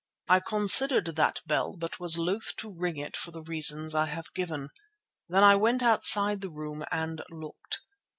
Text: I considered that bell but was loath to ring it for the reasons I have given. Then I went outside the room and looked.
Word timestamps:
I 0.27 0.39
considered 0.39 1.15
that 1.15 1.41
bell 1.45 1.75
but 1.77 1.99
was 1.99 2.17
loath 2.17 2.55
to 2.55 2.71
ring 2.73 2.97
it 2.97 3.15
for 3.15 3.29
the 3.29 3.43
reasons 3.43 3.93
I 3.93 4.07
have 4.07 4.33
given. 4.33 4.69
Then 5.29 5.43
I 5.43 5.55
went 5.55 5.83
outside 5.83 6.41
the 6.41 6.49
room 6.49 6.83
and 6.91 7.21
looked. 7.29 7.81